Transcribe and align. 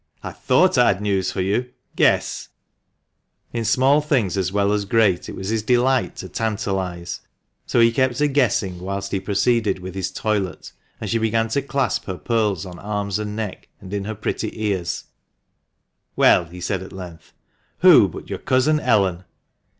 I 0.23 0.31
thought 0.31 0.79
I 0.79 0.87
had 0.87 0.99
news 0.99 1.31
for 1.31 1.41
you. 1.41 1.69
Guess!" 1.95 2.49
PO 3.53 3.53
402 3.53 3.53
THE 3.53 3.57
MANCHESTER 3.59 3.79
MAN. 3.79 3.99
In 3.99 4.01
small 4.01 4.01
things 4.01 4.35
as 4.35 4.51
well 4.51 4.71
as 4.71 4.85
great 4.85 5.29
it 5.29 5.35
was 5.35 5.49
his 5.49 5.61
delight 5.61 6.15
to 6.15 6.27
tantalise, 6.27 7.21
so 7.67 7.79
he 7.79 7.91
kept 7.91 8.17
her 8.17 8.25
guessing 8.25 8.79
whilst 8.79 9.11
he 9.11 9.19
proceeded 9.19 9.77
with 9.77 9.93
his 9.93 10.09
toilet, 10.09 10.71
and 10.99 11.07
she 11.07 11.19
began 11.19 11.49
to 11.49 11.61
clasp 11.61 12.05
her 12.05 12.17
pearls 12.17 12.65
on 12.65 12.79
arms 12.79 13.19
and 13.19 13.35
neck, 13.35 13.67
and 13.79 13.93
in 13.93 14.05
her 14.05 14.15
pretty 14.15 14.59
ears. 14.63 15.03
"Well," 16.15 16.49
said 16.61 16.79
he 16.79 16.85
at 16.87 16.91
length, 16.93 17.33
"who 17.81 18.07
but 18.09 18.27
your 18.27 18.39
cousin 18.39 18.79
Ellen!" 18.79 19.23